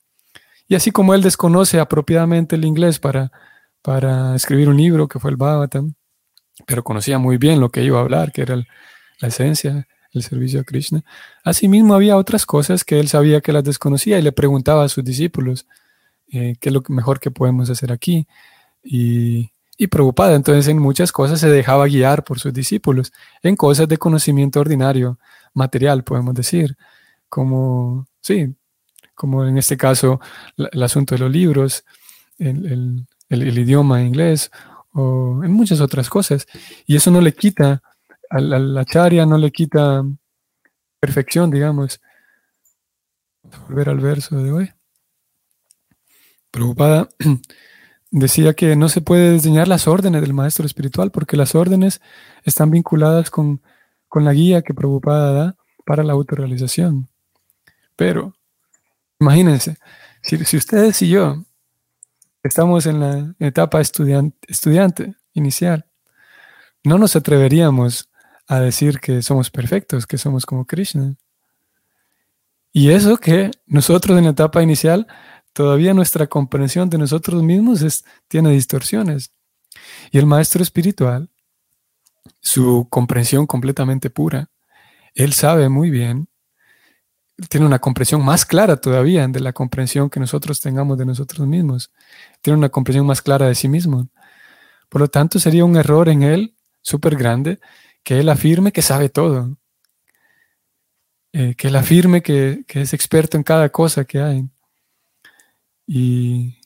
[0.69, 3.33] Y así como él desconoce apropiadamente el inglés para,
[3.83, 5.95] para escribir un libro, que fue el Bhagavatam,
[6.67, 10.61] pero conocía muy bien lo que iba a hablar, que era la esencia, el servicio
[10.61, 11.05] a Krishna.
[11.45, 15.05] Asimismo, había otras cosas que él sabía que las desconocía y le preguntaba a sus
[15.05, 15.67] discípulos
[16.33, 18.27] eh, qué es lo mejor que podemos hacer aquí.
[18.83, 23.89] Y, y preocupada, entonces en muchas cosas se dejaba guiar por sus discípulos, en cosas
[23.89, 25.19] de conocimiento ordinario,
[25.55, 26.77] material, podemos decir,
[27.29, 28.55] como, sí,
[29.15, 30.21] como en este caso
[30.57, 31.85] el asunto de los libros,
[32.39, 34.51] el, el idioma inglés
[34.93, 36.47] o en muchas otras cosas.
[36.87, 37.83] Y eso no le quita,
[38.29, 40.05] a la, charia no le quita
[40.99, 42.01] perfección, digamos.
[43.69, 44.73] volver al verso de hoy.
[46.51, 47.09] Preocupada
[48.11, 52.01] decía que no se puede diseñar las órdenes del maestro espiritual porque las órdenes
[52.45, 53.63] están vinculadas con,
[54.15, 57.09] la guía que Preocupada da para la autorrealización.
[57.97, 58.35] Pero,
[59.21, 59.77] imagínense,
[60.23, 61.45] si, si ustedes y yo
[62.43, 65.87] estamos en la etapa estudiante, inicial,
[66.83, 68.11] no nos atreveríamos
[68.47, 71.17] a decir que somos perfectos, que somos como Krishna.
[72.73, 75.07] Y eso que nosotros en la etapa inicial,
[75.53, 79.31] todavía nuestra comprensión de nosotros mismos tiene distorsiones.
[80.11, 81.29] Y el maestro espiritual,
[82.41, 84.51] su comprensión completamente pura,
[85.15, 86.31] él sabe muy bien
[87.49, 91.91] tiene una comprensión más clara todavía de la comprensión que nosotros tengamos de nosotros mismos.
[92.41, 94.09] Tiene una comprensión más clara de sí mismo.
[94.89, 97.61] Por lo tanto, sería un error en él súper grande
[98.03, 99.57] que él afirme que sabe todo.
[101.33, 104.49] Eh, que él afirme que, es experto en cada cosa que hay.
[105.87, 106.59] Y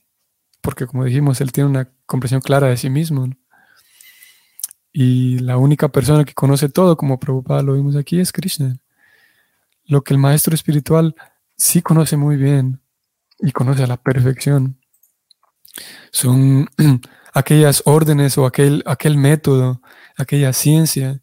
[0.60, 3.28] porque, como dijimos, él tiene una comprensión clara de sí mismo.
[4.92, 8.76] Y la única persona que conoce todo, como Prabhupada lo vimos aquí, es Krishna
[9.86, 11.14] lo que el maestro espiritual
[11.56, 12.80] sí conoce muy bien
[13.38, 14.80] y conoce a la perfección
[16.10, 16.68] son
[17.32, 19.80] aquellas órdenes o aquel, aquel método,
[20.16, 21.20] aquella ciencia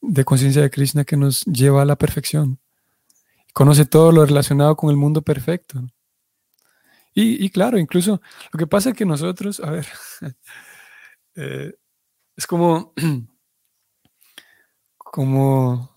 [0.00, 2.58] de conciencia de Krishna que nos lleva a la perfección.
[3.52, 5.82] Conoce todo lo relacionado con el mundo perfecto.
[7.18, 8.20] Y, claro, incluso
[8.52, 9.86] lo que pasa es que nosotros, a ver,
[11.34, 11.72] eh,
[12.36, 12.92] es como,
[14.98, 15.94] como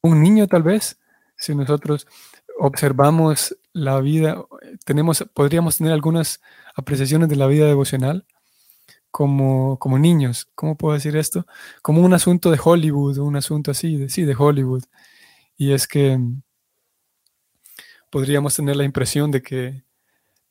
[0.00, 0.98] un niño tal vez,
[1.36, 2.06] si nosotros
[2.58, 4.44] observamos la vida,
[4.84, 6.40] tenemos, podríamos tener algunas
[6.74, 8.26] apreciaciones de la vida devocional
[9.10, 10.48] como, como niños.
[10.54, 11.46] ¿Cómo puedo decir esto?
[11.82, 14.84] Como un asunto de Hollywood, un asunto así, de, sí, de Hollywood.
[15.56, 16.18] Y es que
[18.10, 19.84] podríamos tener la impresión de que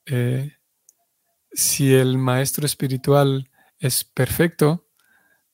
[0.06, 0.54] eh,
[1.54, 3.50] si el maestro espiritual
[3.80, 4.88] es perfecto,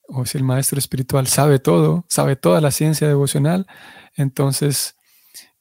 [0.07, 3.67] o si el maestro espiritual sabe todo, sabe toda la ciencia devocional,
[4.15, 4.96] entonces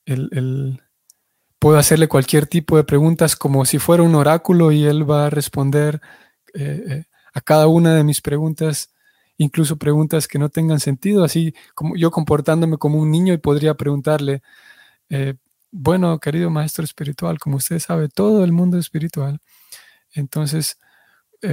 [0.07, 0.81] él,
[1.59, 5.31] puedo hacerle cualquier tipo de preguntas como si fuera un oráculo y él va a
[5.31, 6.01] responder
[6.55, 7.05] eh, eh,
[7.35, 8.95] a cada una de mis preguntas,
[9.37, 13.75] incluso preguntas que no tengan sentido, así como yo comportándome como un niño y podría
[13.75, 14.43] preguntarle,
[15.11, 15.35] eh,
[15.71, 19.41] bueno, querido maestro espiritual, como usted sabe todo el mundo espiritual,
[20.15, 20.79] entonces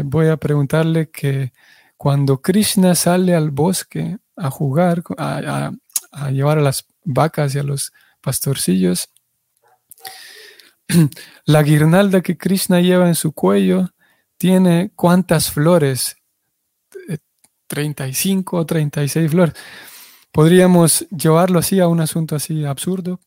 [0.06, 1.51] voy a preguntarle que
[1.97, 5.72] cuando Krishna sale al bosque a jugar, a,
[6.32, 7.91] llevar a las vacas y a los
[8.24, 9.09] pastorcillos,
[11.45, 13.89] la guirnalda que Krishna lleva en su cuello
[14.38, 16.15] tiene cuántas flores?
[17.67, 19.55] 35 o 36 flores.
[20.32, 23.19] Podríamos llevarlo así a un asunto así absurdo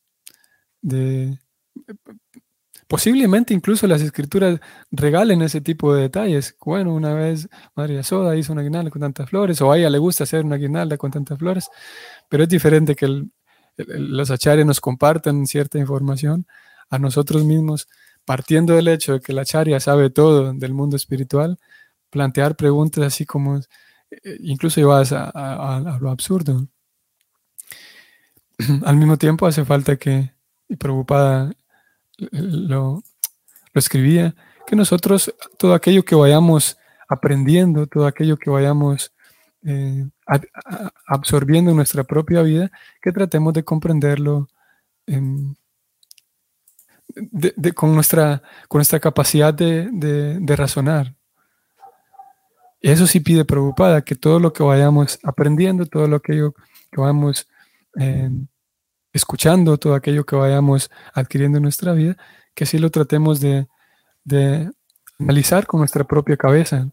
[2.88, 4.60] Posiblemente incluso las escrituras
[4.92, 6.56] regalen ese tipo de detalles.
[6.64, 9.98] Bueno, una vez María Soda hizo una guirnalda con tantas flores, o a ella le
[9.98, 11.68] gusta hacer una guirnalda con tantas flores,
[12.28, 13.24] pero es diferente que
[13.76, 16.46] los acharyas nos compartan cierta información
[16.90, 17.88] a nosotros mismos,
[18.24, 21.58] partiendo del hecho de que la acharya sabe todo del mundo espiritual,
[22.10, 26.68] plantear preguntas así como, eh, incluso llevadas a, a lo absurdo.
[28.84, 30.32] Al mismo tiempo hace falta que,
[30.68, 31.52] y preocupada
[32.32, 33.02] lo,
[33.74, 34.34] escribía,
[34.66, 39.12] que nosotros todo aquello que vayamos aprendiendo, todo aquello que vayamos
[39.64, 40.08] eh,
[41.06, 42.70] absorbiendo en nuestra propia vida,
[43.00, 44.48] que tratemos de comprenderlo
[47.74, 51.14] con, nuestra, con nuestra capacidad de, razonar.
[52.80, 56.50] Eso sí pide preocupada, que todo lo que vayamos aprendiendo, todo lo que,
[56.90, 57.48] que vayamos
[57.98, 58.30] eh,
[59.16, 62.16] escuchando todo aquello que vayamos adquiriendo en nuestra vida,
[62.54, 63.66] que así lo tratemos de,
[65.18, 66.90] analizar con nuestra propia cabeza.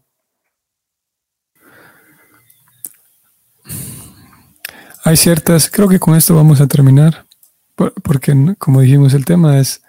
[5.06, 7.26] Hay ciertas, creo que con esto vamos a terminar,
[7.74, 9.82] porque como dijimos, el tema es,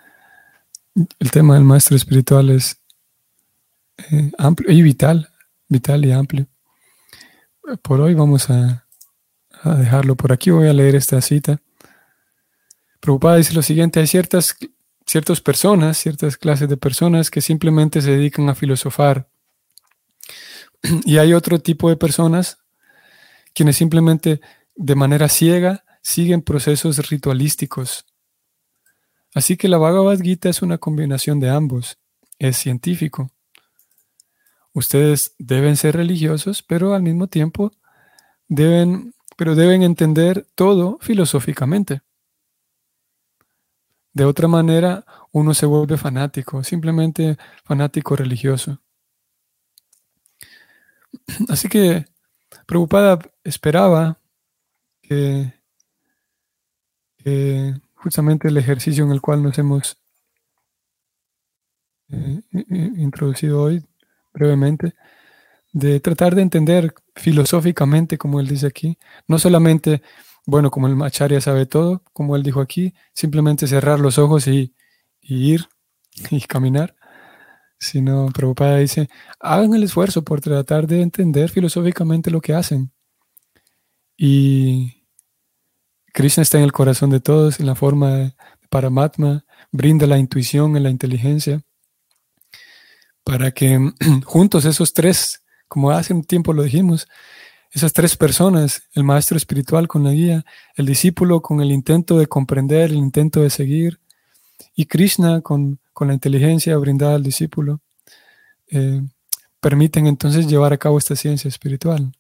[1.20, 2.82] el tema del maestro espiritual es
[4.12, 5.30] eh, amplio y vital,
[5.70, 6.48] vital y amplio.
[7.82, 8.86] Por hoy vamos a,
[9.64, 11.62] dejarlo por aquí, voy a leer esta cita.
[13.00, 14.58] Prabhupada dice lo siguiente, hay ciertas,
[15.06, 19.30] ciertas personas, ciertas clases de personas que simplemente se dedican a filosofar.
[21.06, 22.58] Y hay otro tipo de personas
[23.54, 24.42] quienes simplemente
[24.76, 28.06] de manera ciega siguen procesos ritualísticos.
[29.34, 31.98] Así que la Bhagavad Gita es una combinación de ambos.
[32.40, 33.32] Es científico.
[34.74, 37.72] Ustedes deben ser religiosos, pero al mismo tiempo
[38.48, 42.02] deben, pero deben entender todo filosóficamente.
[44.14, 48.80] De otra manera, uno se vuelve fanático, simplemente fanático religioso.
[51.50, 52.06] Así que
[52.66, 54.20] preocupada esperaba
[55.08, 55.54] que,
[57.96, 59.98] justamente el ejercicio en el cual nos hemos
[62.10, 62.42] eh,
[62.98, 63.84] introducido hoy
[64.34, 64.94] brevemente,
[65.74, 68.98] de tratar de entender filosóficamente, como él dice aquí,
[69.28, 70.02] no solamente
[70.46, 74.74] bueno, como el Macharya sabe todo, como él dijo aquí, simplemente cerrar los ojos y,
[75.22, 75.68] ir
[76.32, 76.96] y caminar.
[77.80, 82.92] Sino, Prabhupada dice, hagan el esfuerzo por tratar de entender filosóficamente lo que hacen.
[84.18, 85.04] Y
[86.14, 88.36] Krishna está en el corazón de todos, en la forma de
[88.70, 91.62] Paramatma, brinda la intuición y la inteligencia,
[93.24, 93.92] para que
[94.26, 97.08] juntos esos tres, como hace un tiempo lo dijimos,
[97.72, 100.46] esas tres personas, el maestro espiritual con la guía,
[100.76, 104.00] el discípulo con el intento de comprender, el intento de seguir,
[104.74, 107.82] y Krishna con, la inteligencia brindada al discípulo,
[108.72, 109.02] eh,
[109.60, 112.14] permiten entonces llevar a cabo esta ciencia espiritual.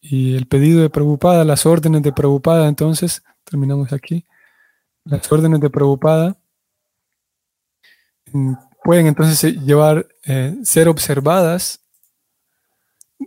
[0.00, 4.26] Y el pedido de Prabhupada, las órdenes de Prabhupada, entonces, terminamos aquí,
[5.04, 6.36] las órdenes de Prabhupada
[8.32, 8.52] mm,
[8.84, 11.80] pueden entonces llevar, eh, ser observadas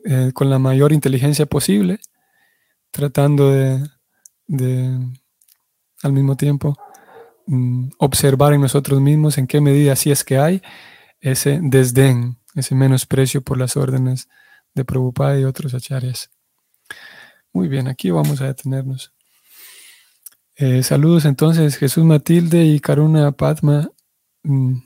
[0.05, 1.99] eh, con la mayor inteligencia posible,
[2.91, 4.99] tratando de,
[6.03, 6.77] al mismo tiempo
[7.47, 10.61] mm, observar en nosotros mismos en qué medida, si es que hay,
[11.19, 14.29] ese desdén, ese menosprecio por las órdenes
[14.73, 16.29] de Prabhupada y otros acharyas.
[17.53, 19.11] Muy bien, aquí vamos a detenernos.
[20.55, 23.89] Eh, saludos entonces, Jesús Matilde y Karuna Padma.
[24.43, 24.77] Mm,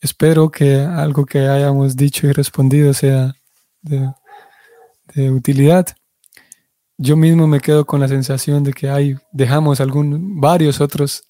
[0.00, 3.34] espero que algo que hayamos dicho y respondido sea
[3.82, 4.08] de
[5.14, 5.86] de utilidad.
[6.98, 11.28] Yo mismo me quedo con la sensación de que hay, dejamos algún, varios otros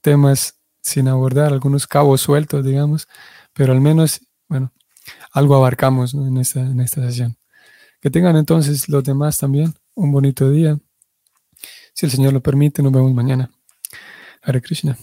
[0.00, 3.08] temas sin abordar, algunos cabos sueltos, digamos,
[3.52, 4.72] pero al menos, bueno,
[5.32, 7.36] algo abarcamos en, esta, en esta sesión.
[8.00, 10.78] Que tengan entonces los demás también un bonito día.
[11.94, 13.50] Si el Señor lo permite, nos vemos mañana.
[14.42, 14.98] Hare Krishna.